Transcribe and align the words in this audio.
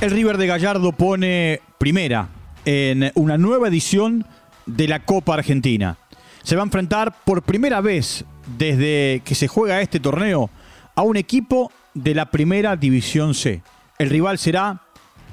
El 0.00 0.12
River 0.12 0.38
de 0.38 0.46
Gallardo 0.46 0.92
pone 0.92 1.60
primera 1.76 2.28
en 2.64 3.12
una 3.14 3.36
nueva 3.36 3.68
edición 3.68 4.24
de 4.64 4.88
la 4.88 5.04
Copa 5.04 5.34
Argentina. 5.34 5.98
Se 6.42 6.56
va 6.56 6.62
a 6.62 6.64
enfrentar 6.64 7.14
por 7.22 7.42
primera 7.42 7.82
vez 7.82 8.24
desde 8.56 9.20
que 9.26 9.34
se 9.34 9.46
juega 9.46 9.82
este 9.82 10.00
torneo 10.00 10.48
a 10.94 11.02
un 11.02 11.18
equipo 11.18 11.70
de 11.92 12.14
la 12.14 12.30
primera 12.30 12.76
división 12.76 13.34
C. 13.34 13.62
El 13.98 14.08
rival 14.08 14.38
será 14.38 14.80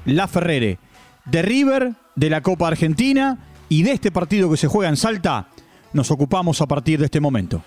La 0.04 0.28
Ferrere, 0.28 0.78
de 1.24 1.40
River, 1.40 1.94
de 2.14 2.28
la 2.28 2.42
Copa 2.42 2.68
Argentina 2.68 3.38
y 3.70 3.84
de 3.84 3.92
este 3.92 4.12
partido 4.12 4.50
que 4.50 4.58
se 4.58 4.68
juega 4.68 4.90
en 4.90 4.98
Salta, 4.98 5.48
nos 5.94 6.10
ocupamos 6.10 6.60
a 6.60 6.66
partir 6.66 6.98
de 6.98 7.06
este 7.06 7.20
momento. 7.20 7.62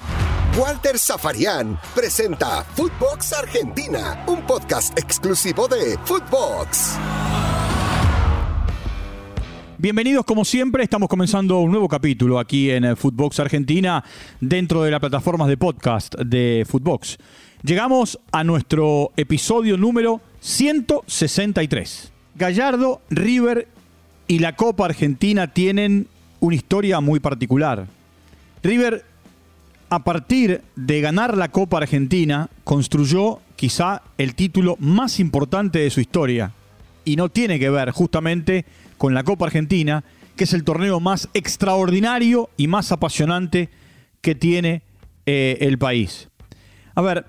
Walter 0.59 0.99
Zafarian 0.99 1.79
presenta 1.95 2.65
Footbox 2.75 3.31
Argentina, 3.31 4.21
un 4.27 4.45
podcast 4.45 4.97
exclusivo 4.99 5.65
de 5.69 5.97
Footbox. 6.03 6.97
Bienvenidos 9.77 10.25
como 10.25 10.43
siempre, 10.43 10.83
estamos 10.83 11.07
comenzando 11.07 11.59
un 11.59 11.71
nuevo 11.71 11.87
capítulo 11.87 12.37
aquí 12.37 12.69
en 12.69 12.83
eh, 12.83 12.95
Footbox 12.97 13.39
Argentina 13.39 14.03
dentro 14.41 14.83
de 14.83 14.91
las 14.91 14.99
plataformas 14.99 15.47
de 15.47 15.55
podcast 15.55 16.15
de 16.15 16.65
Footbox. 16.67 17.17
Llegamos 17.63 18.19
a 18.33 18.43
nuestro 18.43 19.13
episodio 19.15 19.77
número 19.77 20.19
163. 20.41 22.11
Gallardo, 22.35 23.01
River 23.09 23.69
y 24.27 24.39
la 24.39 24.57
Copa 24.57 24.83
Argentina 24.83 25.47
tienen 25.53 26.07
una 26.41 26.55
historia 26.55 26.99
muy 26.99 27.21
particular. 27.21 27.87
River 28.63 29.05
a 29.91 30.05
partir 30.05 30.61
de 30.77 31.01
ganar 31.01 31.35
la 31.35 31.49
Copa 31.49 31.77
Argentina, 31.77 32.49
construyó 32.63 33.41
quizá 33.57 34.03
el 34.17 34.35
título 34.35 34.77
más 34.79 35.19
importante 35.19 35.79
de 35.79 35.89
su 35.89 35.99
historia. 35.99 36.53
Y 37.03 37.17
no 37.17 37.27
tiene 37.27 37.59
que 37.59 37.69
ver 37.69 37.91
justamente 37.91 38.63
con 38.97 39.13
la 39.13 39.25
Copa 39.25 39.47
Argentina, 39.47 40.05
que 40.37 40.45
es 40.45 40.53
el 40.53 40.63
torneo 40.63 41.01
más 41.01 41.27
extraordinario 41.33 42.49
y 42.55 42.67
más 42.67 42.93
apasionante 42.93 43.69
que 44.21 44.33
tiene 44.33 44.83
eh, 45.25 45.57
el 45.59 45.77
país. 45.77 46.29
A 46.95 47.01
ver, 47.01 47.25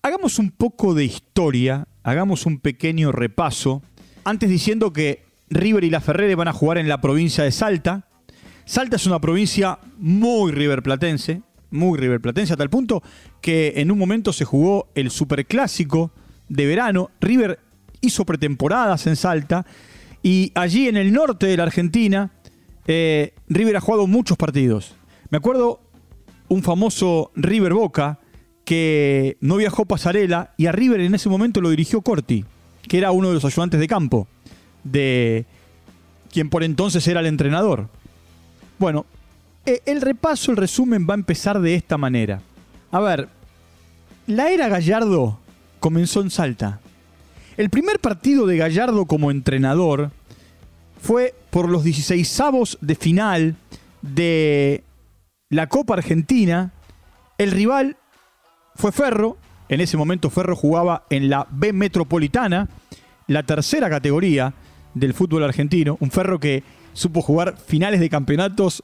hagamos 0.00 0.38
un 0.38 0.50
poco 0.50 0.94
de 0.94 1.04
historia, 1.04 1.86
hagamos 2.02 2.46
un 2.46 2.60
pequeño 2.60 3.12
repaso, 3.12 3.82
antes 4.24 4.48
diciendo 4.48 4.94
que 4.94 5.26
River 5.50 5.84
y 5.84 5.90
la 5.90 6.00
Ferrere 6.00 6.34
van 6.34 6.48
a 6.48 6.54
jugar 6.54 6.78
en 6.78 6.88
la 6.88 7.02
provincia 7.02 7.44
de 7.44 7.52
Salta. 7.52 8.08
Salta 8.64 8.96
es 8.96 9.04
una 9.04 9.20
provincia 9.20 9.80
muy 9.98 10.52
riverplatense, 10.52 11.42
muy 11.70 11.98
River 11.98 12.20
Platense, 12.20 12.54
a 12.54 12.56
tal 12.56 12.70
punto 12.70 13.02
que 13.40 13.74
en 13.76 13.90
un 13.90 13.98
momento 13.98 14.32
se 14.32 14.44
jugó 14.44 14.88
el 14.94 15.10
superclásico 15.10 16.12
de 16.48 16.66
verano. 16.66 17.10
River 17.20 17.58
hizo 18.00 18.24
pretemporadas 18.24 19.06
en 19.06 19.16
Salta 19.16 19.66
y 20.22 20.52
allí 20.54 20.88
en 20.88 20.96
el 20.96 21.12
norte 21.12 21.46
de 21.46 21.56
la 21.56 21.64
Argentina, 21.64 22.32
eh, 22.86 23.34
River 23.48 23.76
ha 23.76 23.80
jugado 23.80 24.06
muchos 24.06 24.36
partidos. 24.36 24.94
Me 25.30 25.38
acuerdo 25.38 25.80
un 26.48 26.62
famoso 26.62 27.30
River 27.34 27.74
Boca 27.74 28.18
que 28.64 29.36
no 29.40 29.56
viajó 29.56 29.86
pasarela 29.86 30.54
y 30.56 30.66
a 30.66 30.72
River 30.72 31.00
en 31.00 31.14
ese 31.14 31.28
momento 31.28 31.60
lo 31.60 31.70
dirigió 31.70 32.02
Corti, 32.02 32.44
que 32.86 32.98
era 32.98 33.12
uno 33.12 33.28
de 33.28 33.34
los 33.34 33.44
ayudantes 33.44 33.80
de 33.80 33.86
campo 33.86 34.28
de 34.84 35.46
quien 36.30 36.50
por 36.50 36.62
entonces 36.62 37.06
era 37.08 37.20
el 37.20 37.26
entrenador. 37.26 37.88
Bueno, 38.78 39.06
el 39.86 40.00
repaso, 40.00 40.50
el 40.50 40.56
resumen 40.56 41.06
va 41.08 41.14
a 41.14 41.16
empezar 41.16 41.60
de 41.60 41.74
esta 41.74 41.98
manera. 41.98 42.40
A 42.90 43.00
ver, 43.00 43.28
la 44.26 44.50
era 44.50 44.68
Gallardo 44.68 45.38
comenzó 45.80 46.20
en 46.20 46.30
Salta. 46.30 46.80
El 47.56 47.70
primer 47.70 47.98
partido 47.98 48.46
de 48.46 48.56
Gallardo 48.56 49.06
como 49.06 49.30
entrenador 49.30 50.10
fue 51.00 51.34
por 51.50 51.68
los 51.68 51.84
16avos 51.84 52.78
de 52.80 52.94
final 52.94 53.56
de 54.02 54.84
la 55.50 55.66
Copa 55.66 55.94
Argentina. 55.94 56.72
El 57.36 57.50
rival 57.50 57.96
fue 58.74 58.92
Ferro. 58.92 59.36
En 59.68 59.80
ese 59.80 59.96
momento 59.96 60.30
Ferro 60.30 60.56
jugaba 60.56 61.04
en 61.10 61.28
la 61.28 61.46
B 61.50 61.72
Metropolitana, 61.72 62.68
la 63.26 63.42
tercera 63.42 63.90
categoría 63.90 64.54
del 64.94 65.14
fútbol 65.14 65.44
argentino. 65.44 65.96
Un 66.00 66.10
Ferro 66.10 66.38
que 66.38 66.62
supo 66.92 67.22
jugar 67.22 67.56
finales 67.58 68.00
de 68.00 68.08
campeonatos 68.08 68.82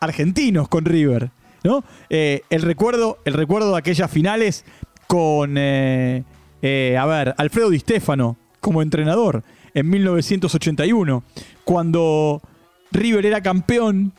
argentinos 0.00 0.68
con 0.68 0.84
River. 0.84 1.30
¿no? 1.64 1.84
Eh, 2.10 2.42
el, 2.50 2.62
recuerdo, 2.62 3.18
el 3.24 3.34
recuerdo 3.34 3.72
de 3.72 3.78
aquellas 3.78 4.10
finales 4.10 4.64
con, 5.06 5.56
eh, 5.56 6.24
eh, 6.62 6.96
a 6.98 7.06
ver, 7.06 7.34
Alfredo 7.38 7.70
Di 7.70 7.78
Stefano 7.78 8.36
como 8.60 8.82
entrenador 8.82 9.42
en 9.74 9.88
1981, 9.88 11.22
cuando 11.64 12.42
River 12.90 13.26
era 13.26 13.42
campeón 13.42 14.12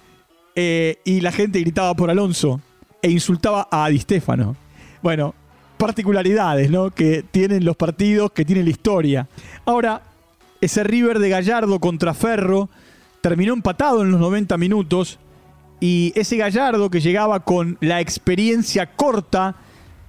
y 0.56 1.22
la 1.22 1.32
gente 1.32 1.62
gritaba 1.62 1.94
por 1.94 2.10
Alonso 2.10 2.60
e 3.02 3.10
insultaba 3.10 3.70
a 3.72 3.88
Di 3.88 4.00
Stefano. 4.00 4.58
Bueno, 5.02 5.34
particularidades 5.78 6.70
¿no? 6.70 6.92
que 6.92 7.24
tienen 7.24 7.64
los 7.64 7.78
partidos, 7.78 8.32
que 8.32 8.44
tienen 8.44 8.66
la 8.66 8.72
historia. 8.72 9.30
Ahora, 9.66 10.02
ese 10.60 10.84
River 10.84 11.20
de 11.20 11.30
Gallardo 11.30 11.80
contra 11.80 12.14
Ferro 12.14 12.70
terminó 13.22 13.54
empatado 13.54 14.02
en 14.02 14.12
los 14.12 14.20
90 14.20 14.58
minutos 14.58 15.20
y 15.80 16.12
ese 16.16 16.38
Gallardo 16.38 16.90
que 16.90 17.00
llegaba 17.00 17.40
con 17.42 17.78
la 17.82 18.02
experiencia 18.02 18.96
corta 18.96 19.56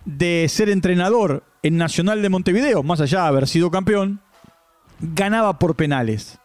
de 0.05 0.47
ser 0.49 0.69
entrenador 0.69 1.45
en 1.63 1.77
Nacional 1.77 2.23
de 2.23 2.29
Montevideo, 2.29 2.83
más 2.83 3.01
allá 3.01 3.23
de 3.23 3.29
haber 3.29 3.49
sido 3.49 3.71
campeón, 3.71 4.21
ganaba 5.01 5.59
por 5.59 5.77
penales. 5.77 6.39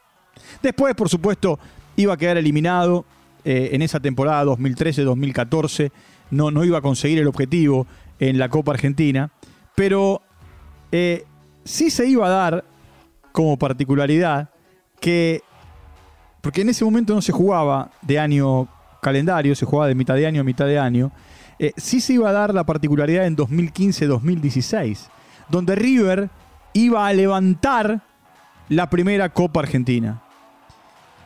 Después, 0.61 0.93
por 0.95 1.09
supuesto, 1.09 1.59
iba 1.95 2.13
a 2.13 2.17
quedar 2.17 2.37
eliminado 2.37 3.05
eh, 3.43 3.69
en 3.73 3.81
esa 3.81 3.99
temporada 3.99 4.45
2013-2014, 4.45 5.91
no, 6.31 6.51
no 6.51 6.63
iba 6.63 6.79
a 6.79 6.81
conseguir 6.81 7.19
el 7.19 7.27
objetivo 7.27 7.87
en 8.19 8.37
la 8.37 8.49
Copa 8.49 8.73
Argentina, 8.73 9.31
pero 9.75 10.21
eh, 10.91 11.25
sí 11.63 11.89
se 11.89 12.07
iba 12.07 12.27
a 12.27 12.29
dar 12.29 12.65
como 13.31 13.57
particularidad 13.57 14.49
que, 14.99 15.41
porque 16.41 16.61
en 16.61 16.69
ese 16.69 16.85
momento 16.85 17.13
no 17.13 17.21
se 17.21 17.31
jugaba 17.31 17.91
de 18.01 18.19
año 18.19 18.67
calendario, 19.05 19.53
se 19.53 19.67
jugaba 19.67 19.87
de 19.87 19.93
mitad 19.93 20.15
de 20.15 20.25
año 20.25 20.41
a 20.41 20.43
mitad 20.43 20.65
de 20.65 20.79
año, 20.79 21.11
eh, 21.59 21.73
sí 21.77 22.01
se 22.01 22.13
iba 22.13 22.27
a 22.27 22.33
dar 22.33 22.55
la 22.55 22.63
particularidad 22.63 23.27
en 23.27 23.37
2015-2016, 23.37 25.09
donde 25.47 25.75
River 25.75 26.31
iba 26.73 27.05
a 27.07 27.13
levantar 27.13 28.01
la 28.67 28.89
primera 28.89 29.29
Copa 29.29 29.59
Argentina. 29.59 30.23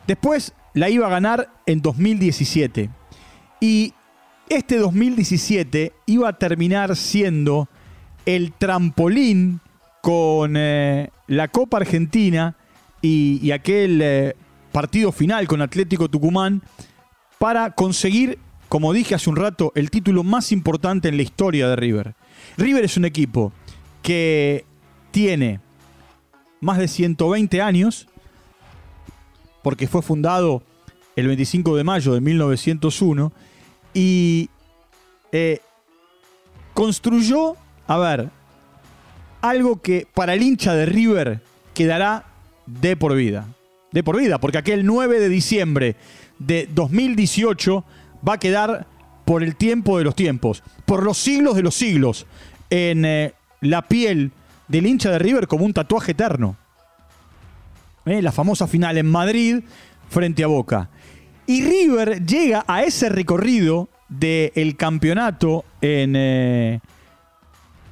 Después 0.06 0.52
la 0.74 0.90
iba 0.90 1.06
a 1.06 1.10
ganar 1.10 1.48
en 1.64 1.80
2017. 1.80 2.90
Y 3.60 3.94
este 4.50 4.76
2017 4.76 5.94
iba 6.04 6.28
a 6.28 6.34
terminar 6.34 6.96
siendo 6.96 7.66
el 8.26 8.52
trampolín 8.52 9.60
con 10.02 10.54
eh, 10.54 11.08
la 11.28 11.48
Copa 11.48 11.78
Argentina 11.78 12.56
y, 13.00 13.50
aquel 13.52 14.02
eh, 14.02 14.36
partido 14.70 15.12
final 15.12 15.48
con 15.48 15.62
Atlético 15.62 16.10
Tucumán 16.10 16.62
para 17.40 17.70
conseguir, 17.70 18.38
como 18.68 18.92
dije 18.92 19.14
hace 19.14 19.30
un 19.30 19.36
rato, 19.36 19.72
el 19.74 19.90
título 19.90 20.22
más 20.22 20.52
importante 20.52 21.08
en 21.08 21.16
la 21.16 21.22
historia 21.22 21.70
de 21.70 21.76
River. 21.76 22.14
River 22.58 22.84
es 22.84 22.98
un 22.98 23.06
equipo 23.06 23.50
que 24.02 24.66
tiene 25.10 25.58
más 26.60 26.76
de 26.76 26.86
120 26.86 27.62
años, 27.62 28.08
porque 29.62 29.88
fue 29.88 30.02
fundado 30.02 30.62
el 31.16 31.28
25 31.28 31.76
de 31.76 31.82
mayo 31.82 32.12
de 32.12 32.20
1901, 32.20 33.32
y 33.94 34.50
eh, 35.32 35.60
construyó, 36.74 37.56
a 37.86 37.96
ver, 37.96 38.28
algo 39.40 39.80
que 39.80 40.06
para 40.12 40.34
el 40.34 40.42
hincha 40.42 40.74
de 40.74 40.84
River 40.84 41.40
quedará 41.72 42.26
de 42.66 42.98
por 42.98 43.14
vida. 43.16 43.48
De 43.92 44.02
por 44.02 44.16
vida, 44.16 44.38
porque 44.38 44.58
aquel 44.58 44.86
9 44.86 45.18
de 45.18 45.28
diciembre 45.28 45.96
de 46.38 46.68
2018 46.72 47.84
va 48.26 48.34
a 48.34 48.38
quedar 48.38 48.86
por 49.24 49.42
el 49.42 49.56
tiempo 49.56 49.98
de 49.98 50.04
los 50.04 50.14
tiempos, 50.14 50.62
por 50.86 51.02
los 51.02 51.18
siglos 51.18 51.56
de 51.56 51.62
los 51.62 51.74
siglos, 51.74 52.26
en 52.68 53.04
eh, 53.04 53.34
la 53.60 53.82
piel 53.82 54.32
del 54.68 54.86
hincha 54.86 55.10
de 55.10 55.18
River 55.18 55.46
como 55.46 55.64
un 55.64 55.72
tatuaje 55.72 56.12
eterno. 56.12 56.56
Eh, 58.06 58.22
la 58.22 58.32
famosa 58.32 58.66
final 58.66 58.96
en 58.98 59.06
Madrid 59.06 59.62
frente 60.08 60.42
a 60.44 60.46
Boca. 60.46 60.88
Y 61.46 61.62
River 61.62 62.24
llega 62.24 62.64
a 62.66 62.84
ese 62.84 63.08
recorrido 63.08 63.88
del 64.08 64.76
campeonato 64.76 65.64
en 65.80 66.14
eh, 66.16 66.80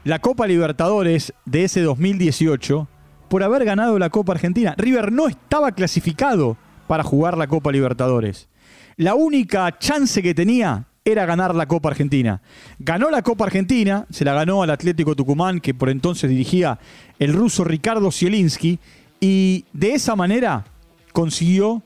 la 0.04 0.20
Copa 0.20 0.46
Libertadores 0.46 1.32
de 1.44 1.64
ese 1.64 1.80
2018 1.82 2.88
por 3.28 3.42
haber 3.42 3.64
ganado 3.64 3.98
la 3.98 4.10
Copa 4.10 4.32
Argentina. 4.32 4.74
River 4.76 5.12
no 5.12 5.28
estaba 5.28 5.72
clasificado 5.72 6.56
para 6.86 7.04
jugar 7.04 7.36
la 7.36 7.46
Copa 7.46 7.72
Libertadores. 7.72 8.48
La 8.96 9.14
única 9.14 9.78
chance 9.78 10.22
que 10.22 10.34
tenía 10.34 10.86
era 11.04 11.24
ganar 11.24 11.54
la 11.54 11.66
Copa 11.66 11.90
Argentina. 11.90 12.42
Ganó 12.78 13.10
la 13.10 13.22
Copa 13.22 13.44
Argentina, 13.44 14.06
se 14.10 14.24
la 14.24 14.34
ganó 14.34 14.62
al 14.62 14.70
Atlético 14.70 15.14
Tucumán, 15.14 15.60
que 15.60 15.74
por 15.74 15.88
entonces 15.88 16.28
dirigía 16.28 16.78
el 17.18 17.32
ruso 17.32 17.64
Ricardo 17.64 18.10
Zielinski, 18.10 18.78
Y 19.20 19.64
de 19.72 19.94
esa 19.94 20.14
manera 20.14 20.64
consiguió 21.12 21.82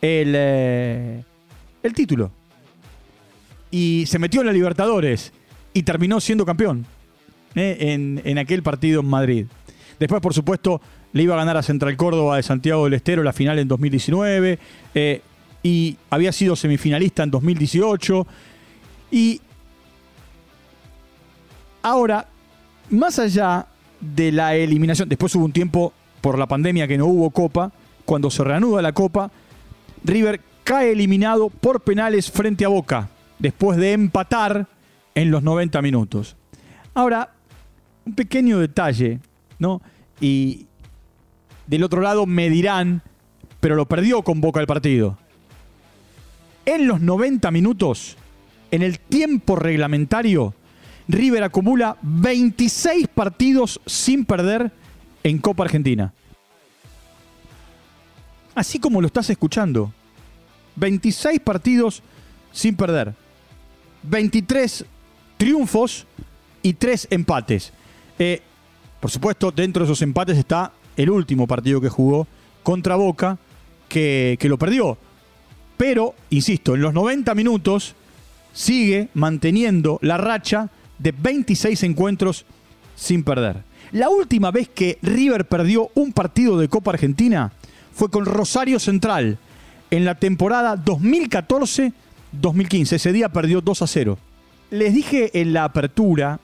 el, 0.00 0.34
eh, 0.36 1.24
el 1.82 1.92
título. 1.94 2.30
Y 3.70 4.04
se 4.06 4.18
metió 4.18 4.40
en 4.40 4.48
la 4.48 4.52
Libertadores 4.52 5.32
y 5.72 5.82
terminó 5.82 6.20
siendo 6.20 6.44
campeón 6.44 6.86
eh, 7.54 7.76
en, 7.80 8.20
en 8.24 8.38
aquel 8.38 8.62
partido 8.62 9.00
en 9.00 9.06
Madrid. 9.06 9.46
Después, 10.00 10.22
por 10.22 10.32
supuesto, 10.32 10.80
le 11.12 11.22
iba 11.22 11.34
a 11.34 11.38
ganar 11.38 11.58
a 11.58 11.62
Central 11.62 11.94
Córdoba 11.96 12.36
de 12.36 12.42
Santiago 12.42 12.84
del 12.84 12.94
Estero 12.94 13.22
la 13.22 13.34
final 13.34 13.58
en 13.58 13.68
2019 13.68 14.58
eh, 14.94 15.22
y 15.62 15.98
había 16.08 16.32
sido 16.32 16.56
semifinalista 16.56 17.22
en 17.22 17.30
2018. 17.30 18.26
Y 19.10 19.42
ahora, 21.82 22.26
más 22.88 23.18
allá 23.18 23.66
de 24.00 24.32
la 24.32 24.54
eliminación, 24.56 25.06
después 25.06 25.34
hubo 25.34 25.44
un 25.44 25.52
tiempo 25.52 25.92
por 26.22 26.38
la 26.38 26.46
pandemia 26.46 26.88
que 26.88 26.96
no 26.96 27.04
hubo 27.04 27.28
copa, 27.28 27.70
cuando 28.06 28.30
se 28.30 28.42
reanuda 28.42 28.80
la 28.80 28.92
copa, 28.92 29.30
River 30.02 30.40
cae 30.64 30.92
eliminado 30.92 31.50
por 31.50 31.82
penales 31.82 32.30
frente 32.30 32.64
a 32.64 32.68
Boca, 32.68 33.10
después 33.38 33.76
de 33.76 33.92
empatar 33.92 34.66
en 35.14 35.30
los 35.30 35.42
90 35.42 35.82
minutos. 35.82 36.36
Ahora, 36.94 37.34
un 38.06 38.14
pequeño 38.14 38.58
detalle, 38.58 39.20
¿no? 39.60 39.80
Y 40.20 40.66
del 41.68 41.84
otro 41.84 42.00
lado 42.00 42.26
me 42.26 42.50
dirán, 42.50 43.02
pero 43.60 43.76
lo 43.76 43.86
perdió 43.86 44.22
con 44.22 44.40
Boca 44.40 44.58
el 44.58 44.66
partido. 44.66 45.16
En 46.66 46.88
los 46.88 47.00
90 47.00 47.48
minutos, 47.52 48.16
en 48.72 48.82
el 48.82 48.98
tiempo 48.98 49.54
reglamentario, 49.54 50.54
River 51.06 51.44
acumula 51.44 51.96
26 52.02 53.08
partidos 53.08 53.80
sin 53.86 54.24
perder 54.24 54.72
en 55.22 55.38
Copa 55.38 55.64
Argentina. 55.64 56.12
Así 58.54 58.78
como 58.78 59.00
lo 59.00 59.06
estás 59.06 59.30
escuchando. 59.30 59.92
26 60.76 61.40
partidos 61.40 62.02
sin 62.52 62.76
perder. 62.76 63.14
23 64.02 64.84
triunfos 65.36 66.06
y 66.62 66.74
3 66.74 67.08
empates. 67.10 67.72
Eh, 68.18 68.42
por 69.00 69.10
supuesto, 69.10 69.50
dentro 69.50 69.84
de 69.84 69.90
esos 69.90 70.02
empates 70.02 70.38
está 70.38 70.72
el 70.96 71.10
último 71.10 71.46
partido 71.46 71.80
que 71.80 71.88
jugó 71.88 72.26
contra 72.62 72.96
Boca, 72.96 73.38
que, 73.88 74.36
que 74.38 74.48
lo 74.48 74.58
perdió. 74.58 74.98
Pero, 75.76 76.14
insisto, 76.28 76.74
en 76.74 76.82
los 76.82 76.92
90 76.92 77.34
minutos 77.34 77.94
sigue 78.52 79.08
manteniendo 79.14 79.98
la 80.02 80.18
racha 80.18 80.68
de 80.98 81.12
26 81.12 81.82
encuentros 81.84 82.44
sin 82.94 83.24
perder. 83.24 83.64
La 83.92 84.10
última 84.10 84.50
vez 84.50 84.68
que 84.68 84.98
River 85.02 85.46
perdió 85.46 85.90
un 85.94 86.12
partido 86.12 86.58
de 86.58 86.68
Copa 86.68 86.92
Argentina 86.92 87.52
fue 87.92 88.10
con 88.10 88.24
Rosario 88.24 88.78
Central 88.78 89.38
en 89.90 90.04
la 90.04 90.14
temporada 90.14 90.76
2014-2015. 90.76 92.92
Ese 92.92 93.12
día 93.12 93.30
perdió 93.30 93.60
2 93.60 93.82
a 93.82 93.86
0. 93.86 94.18
Les 94.70 94.94
dije 94.94 95.40
en 95.40 95.52
la 95.52 95.64
apertura, 95.64 96.40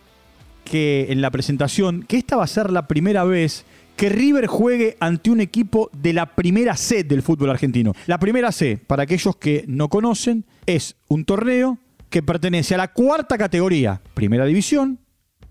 que 0.67 1.07
en 1.11 1.23
la 1.23 1.31
presentación, 1.31 2.03
que 2.03 2.19
esta 2.19 2.37
va 2.37 2.45
a 2.45 2.49
ser 2.49 2.71
la 2.71 2.89
primera 2.89 3.25
vez 3.25 3.65
que 3.97 4.11
River 4.11 4.47
juegue 4.47 4.97
ante 5.01 5.31
un 5.31 5.41
equipo 5.41 5.89
de 5.93 6.13
la 6.13 6.27
primera 6.27 6.77
C 6.77 7.05
del 7.05 7.23
fútbol 7.23 7.51
argentino. 7.51 7.95
La 8.07 8.19
primera 8.19 8.53
C, 8.53 8.79
para 8.87 9.05
aquellos 9.05 9.37
que 9.37 9.65
no 9.67 9.89
conocen, 9.89 10.45
es 10.67 10.97
un 11.09 11.25
torneo 11.25 11.79
que 12.11 12.23
pertenece 12.23 12.75
a 12.75 12.79
la 12.79 12.93
cuarta 12.93 13.39
categoría, 13.39 14.03
Primera 14.13 14.45
División, 14.45 14.99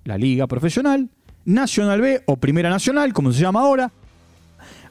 la 0.03 0.17
Liga 0.17 0.45
Profesional, 0.47 1.09
Nacional 1.45 2.01
B 2.01 2.21
o 2.25 2.37
Primera 2.37 2.69
Nacional, 2.69 3.13
como 3.13 3.31
se 3.31 3.41
llama 3.41 3.61
ahora, 3.61 3.91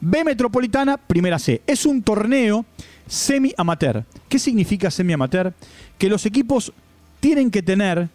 B 0.00 0.25
Metropolitana, 0.25 0.97
Primera 0.97 1.38
C. 1.38 1.62
Es 1.67 1.87
un 1.87 2.03
torneo 2.03 2.65
semi-amateur. 3.06 4.05
¿Qué 4.29 4.38
significa 4.38 4.91
semi-amateur? 4.91 5.53
Que 5.99 6.09
los 6.09 6.27
equipos 6.27 6.73
tienen 7.20 7.50
que 7.50 7.62
tener 7.62 8.09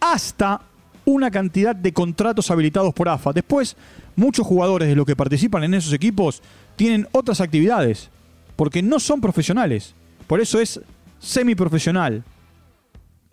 hasta 0.00 0.60
una 1.04 1.30
cantidad 1.30 1.76
de 1.76 1.92
contratos 1.92 2.50
habilitados 2.50 2.94
por 2.94 3.08
AFA. 3.08 3.32
Después, 3.32 3.76
muchos 4.16 4.46
jugadores 4.46 4.88
de 4.88 4.96
los 4.96 5.06
que 5.06 5.16
participan 5.16 5.64
en 5.64 5.74
esos 5.74 5.92
equipos 5.92 6.42
tienen 6.76 7.06
otras 7.12 7.40
actividades, 7.40 8.10
porque 8.56 8.82
no 8.82 8.98
son 8.98 9.20
profesionales. 9.20 9.94
Por 10.26 10.40
eso 10.40 10.60
es 10.60 10.80
semiprofesional. 11.18 12.24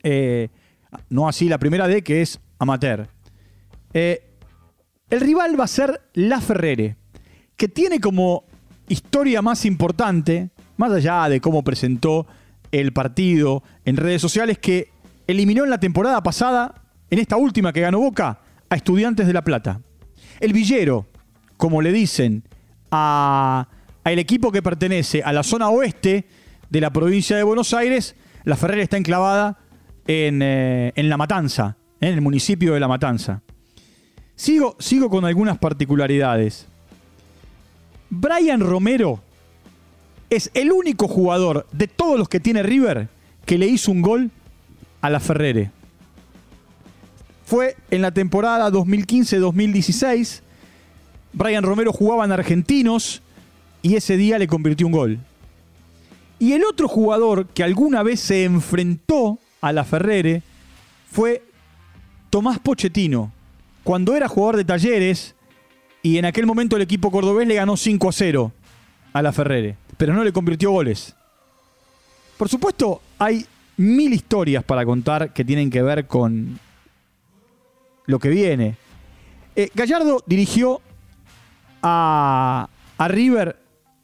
Eh, 0.03 0.49
no 1.09 1.27
así 1.27 1.47
la 1.47 1.57
primera 1.57 1.87
D, 1.87 2.01
que 2.01 2.21
es 2.21 2.39
amateur. 2.59 3.07
Eh, 3.93 4.23
el 5.09 5.19
rival 5.19 5.59
va 5.59 5.65
a 5.65 5.67
ser 5.67 6.01
La 6.13 6.41
Ferrere, 6.41 6.95
que 7.55 7.67
tiene 7.67 7.99
como 7.99 8.45
historia 8.87 9.41
más 9.41 9.65
importante, 9.65 10.49
más 10.77 10.91
allá 10.91 11.29
de 11.29 11.41
cómo 11.41 11.63
presentó 11.63 12.27
el 12.71 12.93
partido 12.93 13.63
en 13.85 13.97
redes 13.97 14.21
sociales, 14.21 14.57
que 14.57 14.89
eliminó 15.27 15.63
en 15.63 15.69
la 15.69 15.79
temporada 15.79 16.23
pasada, 16.23 16.80
en 17.11 17.19
esta 17.19 17.35
última 17.35 17.71
que 17.73 17.81
ganó 17.81 17.99
Boca, 17.99 18.39
a 18.69 18.75
Estudiantes 18.75 19.27
de 19.27 19.33
La 19.33 19.43
Plata. 19.43 19.81
El 20.39 20.53
Villero, 20.53 21.07
como 21.57 21.81
le 21.81 21.91
dicen 21.91 22.43
a, 22.89 23.67
al 24.03 24.17
equipo 24.17 24.51
que 24.51 24.63
pertenece 24.63 25.21
a 25.21 25.33
la 25.33 25.43
zona 25.43 25.69
oeste 25.69 26.25
de 26.69 26.81
la 26.81 26.89
provincia 26.89 27.35
de 27.35 27.43
Buenos 27.43 27.73
Aires, 27.73 28.15
la 28.45 28.55
Ferrera 28.55 28.81
está 28.81 28.95
enclavada 28.95 29.59
en, 30.07 30.41
eh, 30.41 30.93
en 30.95 31.09
La 31.09 31.17
Matanza, 31.17 31.75
en 31.99 32.13
el 32.13 32.21
municipio 32.21 32.73
de 32.73 32.79
La 32.79 32.87
Matanza. 32.87 33.41
Sigo, 34.35 34.77
sigo 34.79 35.09
con 35.09 35.25
algunas 35.25 35.57
particularidades. 35.57 36.65
Brian 38.09 38.61
Romero 38.61 39.21
es 40.29 40.49
el 40.53 40.71
único 40.71 41.09
jugador 41.09 41.67
de 41.73 41.87
todos 41.87 42.17
los 42.17 42.29
que 42.29 42.39
tiene 42.39 42.63
River 42.63 43.09
que 43.45 43.57
le 43.57 43.67
hizo 43.67 43.91
un 43.91 44.01
gol 44.01 44.31
a 45.01 45.09
la 45.09 45.19
Ferrere. 45.19 45.71
Fue 47.51 47.75
en 47.89 48.01
la 48.01 48.11
temporada 48.11 48.71
2015-2016. 48.71 50.39
Brian 51.33 51.65
Romero 51.65 51.91
jugaba 51.91 52.23
en 52.23 52.31
Argentinos 52.31 53.21
y 53.81 53.97
ese 53.97 54.15
día 54.15 54.39
le 54.39 54.47
convirtió 54.47 54.87
un 54.87 54.93
gol. 54.93 55.19
Y 56.39 56.53
el 56.53 56.63
otro 56.63 56.87
jugador 56.87 57.47
que 57.47 57.61
alguna 57.61 58.03
vez 58.03 58.21
se 58.21 58.45
enfrentó 58.45 59.37
a 59.59 59.73
la 59.73 59.83
Ferrere 59.83 60.43
fue 61.11 61.43
Tomás 62.29 62.57
Pochettino, 62.57 63.33
cuando 63.83 64.15
era 64.15 64.29
jugador 64.29 64.55
de 64.55 64.63
talleres 64.63 65.35
y 66.01 66.19
en 66.19 66.23
aquel 66.23 66.45
momento 66.45 66.77
el 66.77 66.83
equipo 66.83 67.11
cordobés 67.11 67.49
le 67.49 67.55
ganó 67.55 67.75
5 67.75 68.07
a 68.07 68.13
0 68.13 68.51
a 69.11 69.21
la 69.21 69.33
Ferrere, 69.33 69.75
pero 69.97 70.13
no 70.13 70.23
le 70.23 70.31
convirtió 70.31 70.71
goles. 70.71 71.13
Por 72.37 72.47
supuesto, 72.47 73.01
hay 73.19 73.45
mil 73.75 74.13
historias 74.13 74.63
para 74.63 74.85
contar 74.85 75.33
que 75.33 75.43
tienen 75.43 75.69
que 75.69 75.81
ver 75.81 76.07
con 76.07 76.57
lo 78.05 78.19
que 78.19 78.29
viene. 78.29 78.75
Eh, 79.55 79.69
Gallardo 79.73 80.23
dirigió 80.25 80.81
a, 81.81 82.69
a 82.97 83.07
River 83.07 83.57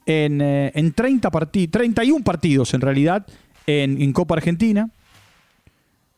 en, 0.05 0.41
eh, 0.41 0.71
en 0.75 0.93
30 0.93 1.29
partidos, 1.31 1.71
31 1.71 2.23
partidos 2.23 2.73
en 2.73 2.81
realidad 2.81 3.25
en, 3.65 4.01
en 4.01 4.13
Copa 4.13 4.35
Argentina. 4.35 4.89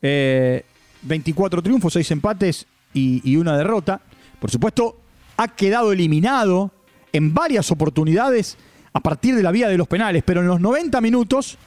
Eh, 0.02 0.64
24 1.02 1.62
triunfos, 1.62 1.92
6 1.94 2.10
empates 2.10 2.66
y, 2.92 3.20
y 3.30 3.36
una 3.36 3.56
derrota. 3.56 4.00
Por 4.38 4.50
supuesto, 4.50 4.98
ha 5.36 5.48
quedado 5.48 5.92
eliminado 5.92 6.70
en 7.12 7.34
varias 7.34 7.70
oportunidades 7.70 8.56
a 8.92 9.00
partir 9.00 9.34
de 9.34 9.42
la 9.42 9.50
vía 9.50 9.68
de 9.68 9.78
los 9.78 9.88
penales, 9.88 10.22
pero 10.24 10.40
en 10.40 10.46
los 10.46 10.60
90 10.60 11.00
minutos 11.00 11.58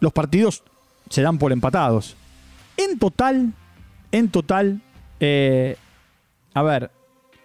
los 0.00 0.12
partidos 0.12 0.62
se 1.10 1.22
dan 1.22 1.38
por 1.38 1.52
empatados. 1.52 2.16
En 2.76 2.98
total, 2.98 3.52
en 4.10 4.28
total, 4.28 4.80
eh, 5.24 5.76
a 6.52 6.62
ver, 6.62 6.90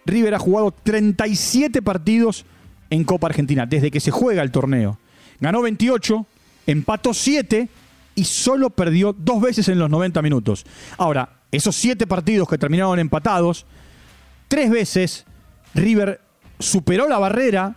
River 0.03 0.33
ha 0.33 0.39
jugado 0.39 0.71
37 0.71 1.83
partidos 1.83 2.43
en 2.89 3.03
Copa 3.03 3.27
Argentina 3.27 3.67
desde 3.67 3.91
que 3.91 3.99
se 3.99 4.09
juega 4.09 4.41
el 4.41 4.51
torneo. 4.51 4.97
Ganó 5.39 5.61
28, 5.61 6.25
empató 6.65 7.13
7 7.13 7.69
y 8.15 8.23
solo 8.23 8.71
perdió 8.71 9.13
dos 9.13 9.39
veces 9.41 9.69
en 9.69 9.77
los 9.77 9.91
90 9.91 10.23
minutos. 10.23 10.65
Ahora, 10.97 11.29
esos 11.51 11.75
7 11.75 12.07
partidos 12.07 12.49
que 12.49 12.57
terminaron 12.57 12.97
empatados, 12.97 13.67
tres 14.47 14.71
veces 14.71 15.25
River 15.75 16.19
superó 16.57 17.07
la 17.07 17.19
barrera 17.19 17.75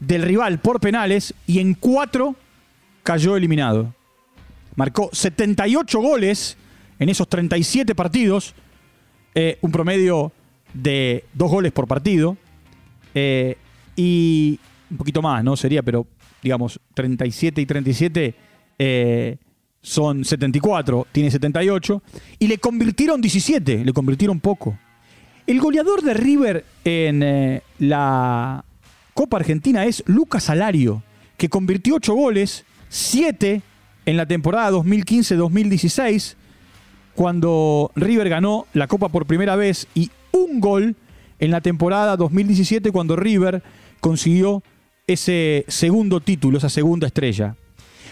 del 0.00 0.22
rival 0.22 0.58
por 0.58 0.80
penales 0.80 1.32
y 1.46 1.60
en 1.60 1.74
cuatro 1.74 2.34
cayó 3.04 3.36
eliminado. 3.36 3.94
Marcó 4.74 5.10
78 5.12 6.00
goles 6.00 6.56
en 6.98 7.08
esos 7.08 7.28
37 7.28 7.94
partidos, 7.94 8.54
eh, 9.34 9.58
un 9.60 9.70
promedio 9.70 10.32
de 10.74 11.24
dos 11.34 11.50
goles 11.50 11.72
por 11.72 11.86
partido. 11.86 12.36
eh, 13.14 13.56
y 13.96 14.60
un 14.90 14.96
poquito 14.96 15.20
más, 15.20 15.42
¿no? 15.42 15.56
Sería, 15.56 15.82
pero 15.82 16.06
digamos, 16.42 16.80
37 16.94 17.60
y 17.60 17.66
37 17.66 18.34
eh, 18.78 19.36
son 19.82 20.24
74, 20.24 21.06
tiene 21.12 21.30
78. 21.30 22.02
Y 22.38 22.46
le 22.46 22.58
convirtieron 22.58 23.20
17, 23.20 23.84
le 23.84 23.92
convirtieron 23.92 24.40
poco. 24.40 24.78
El 25.46 25.60
goleador 25.60 26.02
de 26.02 26.14
River 26.14 26.64
en 26.84 27.22
eh, 27.22 27.62
la 27.78 28.64
Copa 29.14 29.38
Argentina 29.38 29.84
es 29.86 30.02
Lucas 30.06 30.44
Salario, 30.44 31.02
que 31.36 31.48
convirtió 31.48 31.96
8 31.96 32.14
goles, 32.14 32.64
7 32.88 33.62
en 34.06 34.16
la 34.16 34.26
temporada 34.26 34.70
2015-2016, 34.72 36.36
cuando 37.18 37.90
River 37.96 38.28
ganó 38.28 38.68
la 38.74 38.86
Copa 38.86 39.08
por 39.08 39.26
primera 39.26 39.56
vez, 39.56 39.88
y 39.92 40.08
un 40.30 40.60
gol 40.60 40.94
en 41.40 41.50
la 41.50 41.60
temporada 41.60 42.16
2017, 42.16 42.92
cuando 42.92 43.16
River 43.16 43.60
consiguió 43.98 44.62
ese 45.04 45.64
segundo 45.66 46.20
título, 46.20 46.58
esa 46.58 46.68
segunda 46.68 47.08
estrella. 47.08 47.56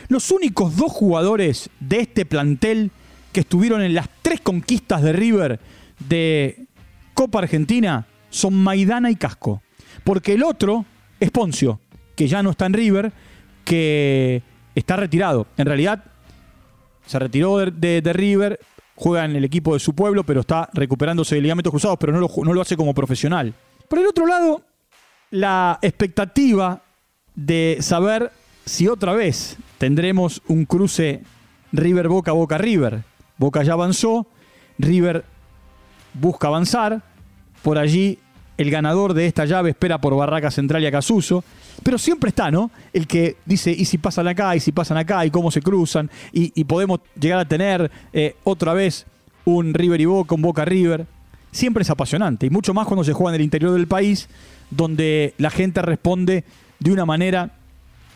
Los 0.09 0.33
únicos 0.33 0.75
dos 0.75 0.91
jugadores 0.91 1.71
de 1.79 2.01
este 2.01 2.27
plantel 2.27 2.91
que 3.31 3.43
estuvieron 3.43 3.81
en 3.81 3.95
las 3.95 4.09
tres 4.23 4.41
conquistas 4.41 5.03
de 5.03 5.13
River 5.13 5.61
de 6.09 6.67
Copa 7.15 7.39
Argentina 7.39 8.09
son 8.31 8.55
Maidana 8.55 9.13
y 9.13 9.15
Casco. 9.15 9.63
Porque 10.03 10.33
el 10.33 10.43
otro 10.43 10.85
es 11.21 11.31
Poncio, 11.31 11.79
que 12.17 12.27
ya 12.27 12.43
no 12.43 12.51
está 12.51 12.67
en 12.67 12.73
River, 12.73 13.13
que 13.65 14.43
está 14.75 14.97
retirado. 14.97 15.47
En 15.57 15.67
realidad, 15.67 16.03
se 17.07 17.21
retiró 17.21 17.59
de, 17.59 18.13
River, 18.13 18.59
juega 18.97 19.25
en 19.25 19.37
el 19.37 19.45
equipo 19.45 19.75
de 19.75 19.81
su 19.81 19.95
pueblo, 19.95 20.25
pero 20.25 20.41
está 20.41 20.69
recuperándose 20.73 21.37
de 21.37 21.43
ligamentos 21.43 21.71
cruzados, 21.71 21.99
pero 22.01 22.13
no 22.13 22.55
lo, 22.55 22.61
hace 22.61 22.77
como 22.77 22.95
profesional. 22.95 23.55
Por 23.89 24.01
el 24.01 24.07
otro 24.07 24.27
lado, 24.27 24.63
la 25.31 25.79
expectativa 25.83 26.83
de 27.35 27.79
saber 27.81 28.33
si 28.65 28.89
otra 28.89 29.13
vez 29.13 29.57
tendremos 29.79 30.43
un 30.49 30.65
cruce 30.65 31.23
River 31.73 32.09
Boca 32.09 32.33
Boca 32.33 32.59
River. 32.59 33.05
Boca 33.37 33.63
ya 33.63 33.75
avanzó, 33.75 34.27
River 34.79 35.25
busca 36.15 36.49
avanzar, 36.49 37.03
por 37.63 37.79
allí 37.79 38.19
el 38.57 38.71
ganador 38.71 39.13
de 39.13 39.27
esta 39.27 39.45
llave 39.45 39.71
espera 39.71 40.01
por 40.01 40.17
Barraca 40.17 40.51
Central 40.51 40.83
y 40.83 40.87
Acasuso, 40.87 41.45
pero 41.83 41.99
siempre 41.99 42.29
está, 42.29 42.51
¿no? 42.51 42.71
El 42.93 43.07
que 43.07 43.37
dice, 43.45 43.71
¿y 43.71 43.85
si 43.85 43.99
pasan 43.99 44.29
acá? 44.29 44.57
¿Y 44.57 44.61
si 44.61 44.73
pasan 44.73 44.97
acá? 44.97 45.25
¿Y 45.25 45.31
cómo 45.31 45.51
se 45.51 45.61
cruzan? 45.61 46.11
Y, 46.33 46.65
podemos 46.65 47.01
llegar 47.19 47.39
a 47.39 47.45
tener 47.45 47.91
eh, 48.13 48.35
otra 48.45 48.73
vez 48.75 49.07
un 49.45 49.75
River 49.75 50.01
y 50.01 50.05
Boca, 50.05 50.35
un 50.35 50.43
Boca 50.43 50.65
River. 50.65 51.07
Siempre 51.53 51.83
es 51.83 51.91
apasionante, 51.91 52.47
y 52.47 52.51
mucho 52.51 52.75
más 52.75 52.87
cuando 52.87 53.05
se 53.05 53.13
juega 53.13 53.31
en 53.31 53.41
el 53.41 53.45
interior 53.45 53.73
del 53.73 53.87
país, 53.87 54.29
donde 54.71 55.35
la 55.39 55.51
gente 55.51 55.81
responde 55.81 56.45
de 56.79 56.93
una 56.93 57.07
manera 57.07 57.53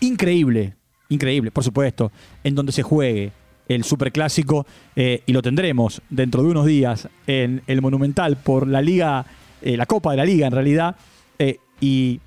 increíble, 0.01 0.75
increíble, 1.09 1.51
por 1.51 1.65
supuesto, 1.65 2.13
en 2.45 2.55
donde 2.55 2.73
se 2.73 2.83
juegue 2.83 3.33
el 3.69 3.85
superclásico 3.85 4.67
eh, 4.97 5.23
y 5.27 5.33
lo 5.33 5.43
tendremos 5.43 6.03
dentro 6.11 6.43
de 6.43 6.51
unos 6.51 6.67
días 6.67 7.09
en 7.27 7.63
el 7.67 7.81
Monumental 7.81 8.37
por 8.37 8.67
la 8.67 8.83
Liga, 8.83 9.25
eh, 9.63 9.77
la 9.77 9.87
Copa 9.87 10.11
de 10.11 10.17
la 10.17 10.25
Liga 10.25 10.47
en 10.47 10.53
realidad, 10.53 10.97
eh, 11.39 11.59
y 11.81 12.21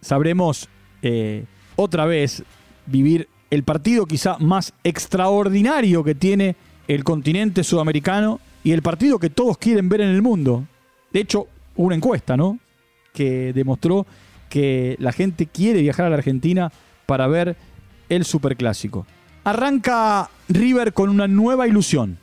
sabremos 0.00 0.68
otra 1.76 2.06
vez 2.06 2.42
vivir 2.86 3.28
el 3.50 3.62
partido 3.62 4.06
quizá 4.06 4.36
más 4.38 4.74
extraordinario 4.84 6.04
que 6.04 6.14
tiene 6.14 6.56
el 6.86 7.04
continente 7.04 7.64
sudamericano 7.64 8.40
y 8.64 8.72
el 8.72 8.82
partido 8.82 9.18
que 9.18 9.30
todos 9.30 9.58
quieren 9.58 9.88
ver 9.88 10.00
en 10.02 10.08
el 10.08 10.22
mundo. 10.22 10.64
De 11.12 11.20
hecho, 11.20 11.46
una 11.76 11.94
encuesta, 11.94 12.36
¿no? 12.36 12.58
Que 13.12 13.52
demostró 13.52 14.06
que 14.48 14.96
la 14.98 15.12
gente 15.12 15.46
quiere 15.46 15.80
viajar 15.80 16.06
a 16.06 16.10
la 16.10 16.16
Argentina 16.16 16.72
para 17.06 17.26
ver 17.26 17.56
el 18.08 18.24
Superclásico. 18.24 19.06
Arranca 19.44 20.30
River 20.48 20.92
con 20.92 21.08
una 21.08 21.28
nueva 21.28 21.68
ilusión. 21.68 22.18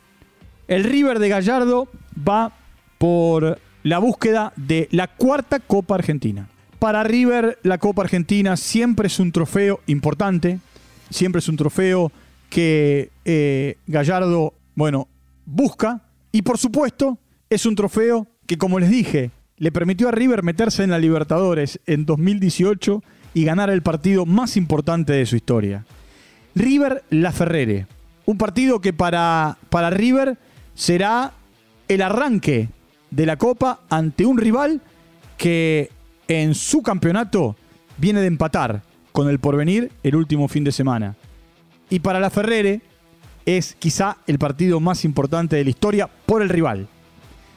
El 0.67 0.83
River 0.83 1.19
de 1.19 1.29
Gallardo 1.29 1.87
va 2.27 2.51
por 2.97 3.59
la 3.83 3.99
búsqueda 3.99 4.53
de 4.55 4.87
la 4.91 5.07
cuarta 5.07 5.59
Copa 5.59 5.95
Argentina. 5.95 6.49
Para 6.79 7.03
River 7.03 7.57
la 7.63 7.77
Copa 7.77 8.03
Argentina 8.03 8.57
siempre 8.57 9.07
es 9.07 9.19
un 9.19 9.31
trofeo 9.31 9.81
importante, 9.87 10.59
siempre 11.09 11.39
es 11.39 11.47
un 11.47 11.57
trofeo 11.57 12.11
que 12.49 13.09
eh, 13.23 13.77
Gallardo, 13.87 14.53
bueno, 14.75 15.07
busca 15.45 16.03
y 16.31 16.41
por 16.41 16.57
supuesto 16.57 17.17
es 17.49 17.65
un 17.65 17.75
trofeo 17.75 18.27
que 18.45 18.57
como 18.57 18.79
les 18.79 18.89
dije, 18.89 19.31
le 19.57 19.71
permitió 19.71 20.09
a 20.09 20.11
River 20.11 20.43
meterse 20.43 20.83
en 20.83 20.91
la 20.91 20.99
Libertadores 20.99 21.79
en 21.85 22.05
2018 22.05 23.03
y 23.33 23.45
ganar 23.45 23.69
el 23.69 23.81
partido 23.81 24.25
más 24.25 24.57
importante 24.57 25.13
de 25.13 25.25
su 25.25 25.35
historia. 25.35 25.85
River 26.55 27.03
La 27.09 27.31
Ferrere. 27.31 27.87
Un 28.25 28.37
partido 28.37 28.81
que 28.81 28.93
para, 28.93 29.57
para 29.69 29.89
River 29.89 30.37
será 30.73 31.33
el 31.87 32.01
arranque 32.01 32.69
de 33.11 33.25
la 33.25 33.37
Copa 33.37 33.81
ante 33.89 34.25
un 34.25 34.37
rival 34.37 34.81
que 35.37 35.89
en 36.27 36.55
su 36.55 36.81
campeonato 36.81 37.55
viene 37.97 38.21
de 38.21 38.27
empatar 38.27 38.81
con 39.11 39.29
el 39.29 39.39
porvenir 39.39 39.91
el 40.03 40.15
último 40.15 40.47
fin 40.47 40.63
de 40.63 40.71
semana. 40.71 41.15
Y 41.89 41.99
para 41.99 42.19
la 42.19 42.29
Ferrere 42.29 42.81
es 43.45 43.75
quizá 43.77 44.17
el 44.27 44.39
partido 44.39 44.79
más 44.79 45.05
importante 45.05 45.55
de 45.55 45.63
la 45.63 45.69
historia 45.69 46.09
por 46.25 46.41
el 46.41 46.49
rival. 46.49 46.87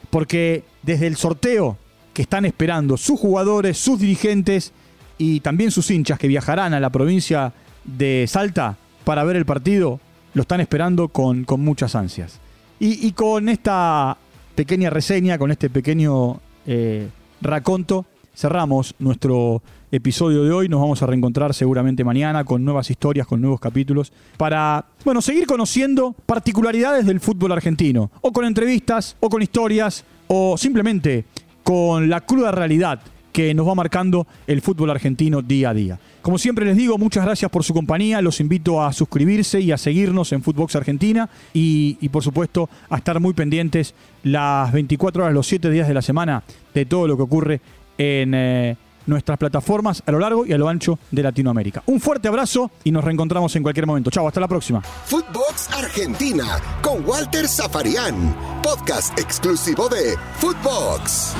Porque 0.09 0.63
desde 0.83 1.07
el 1.07 1.15
sorteo 1.15 1.77
que 2.13 2.21
están 2.21 2.45
esperando 2.45 2.97
sus 2.97 3.19
jugadores, 3.19 3.77
sus 3.77 3.99
dirigentes 3.99 4.71
y 5.17 5.41
también 5.41 5.71
sus 5.71 5.91
hinchas 5.91 6.19
que 6.19 6.27
viajarán 6.27 6.73
a 6.73 6.79
la 6.79 6.89
provincia 6.89 7.53
de 7.83 8.25
Salta 8.27 8.77
para 9.03 9.23
ver 9.23 9.35
el 9.35 9.45
partido, 9.45 9.99
lo 10.33 10.43
están 10.43 10.61
esperando 10.61 11.09
con, 11.09 11.43
con 11.43 11.61
muchas 11.61 11.95
ansias. 11.95 12.39
Y, 12.81 13.11
con 13.11 13.49
esta 13.49 14.17
pequeña 14.55 14.89
reseña, 14.89 15.37
con 15.37 15.51
este 15.51 15.69
pequeño 15.69 16.39
eh, 16.65 17.09
raconto, 17.41 18.05
cerramos 18.35 18.95
nuestro 18.99 19.61
episodio 19.91 20.43
de 20.43 20.51
hoy. 20.51 20.69
Nos 20.69 20.79
vamos 20.79 21.01
a 21.01 21.05
reencontrar 21.05 21.53
seguramente 21.53 22.03
mañana 22.03 22.43
con 22.43 22.63
nuevas 22.63 22.89
historias, 22.89 23.27
con 23.27 23.41
nuevos 23.41 23.59
capítulos, 23.59 24.11
para, 24.37 24.85
bueno, 25.03 25.21
seguir 25.21 25.45
conociendo 25.45 26.15
particularidades 26.25 27.05
del 27.05 27.19
fútbol 27.19 27.51
argentino, 27.51 28.11
o 28.21 28.31
con 28.31 28.45
entrevistas, 28.45 29.15
o 29.19 29.29
con 29.29 29.41
historias, 29.41 30.03
o 30.27 30.57
simplemente 30.57 31.25
con 31.63 32.09
la 32.09 32.21
cruda 32.21 32.51
realidad 32.51 33.01
que 33.31 33.53
nos 33.53 33.67
va 33.67 33.75
marcando 33.75 34.27
el 34.47 34.61
fútbol 34.61 34.89
argentino 34.89 35.41
día 35.41 35.69
a 35.69 35.73
día. 35.73 35.99
Como 36.21 36.37
siempre 36.37 36.65
les 36.65 36.75
digo, 36.75 36.97
muchas 36.97 37.23
gracias 37.23 37.49
por 37.49 37.63
su 37.63 37.73
compañía, 37.73 38.21
los 38.21 38.39
invito 38.39 38.83
a 38.83 38.91
suscribirse 38.91 39.61
y 39.61 39.71
a 39.71 39.77
seguirnos 39.77 40.31
en 40.33 40.43
Footbox 40.43 40.75
Argentina 40.75 41.29
y, 41.53 42.09
por 42.09 42.23
supuesto 42.23 42.69
a 42.89 42.97
estar 42.97 43.19
muy 43.19 43.33
pendientes 43.33 43.93
las 44.23 44.71
24 44.73 45.23
horas, 45.23 45.33
los 45.33 45.47
7 45.47 45.69
días 45.69 45.87
de 45.87 45.93
la 45.93 46.01
semana 46.01 46.43
de 46.73 46.85
todo 46.85 47.07
lo 47.07 47.15
que 47.15 47.23
ocurre 47.23 47.61
en 47.99 48.33
eh, 48.33 48.77
nuestras 49.05 49.37
plataformas 49.37 50.01
a 50.05 50.11
lo 50.11 50.19
largo 50.19 50.45
y 50.45 50.53
a 50.53 50.57
lo 50.57 50.69
ancho 50.69 50.97
de 51.11 51.21
Latinoamérica. 51.21 51.83
Un 51.87 51.99
fuerte 51.99 52.27
abrazo 52.27 52.71
y 52.83 52.91
nos 52.91 53.03
reencontramos 53.03 53.55
en 53.55 53.63
cualquier 53.63 53.85
momento. 53.85 54.09
Chao, 54.09 54.27
hasta 54.27 54.39
la 54.39 54.47
próxima. 54.47 54.81
Footbox 54.81 55.69
Argentina 55.73 56.59
con 56.81 57.05
Walter 57.05 57.47
Zafarian, 57.47 58.35
podcast 58.63 59.17
exclusivo 59.19 59.89
de 59.89 60.15
Footbox. 60.37 61.35